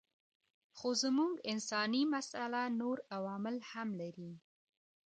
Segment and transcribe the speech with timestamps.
[0.77, 4.31] خو زموږ انساني مساله نور عوامل هم لري.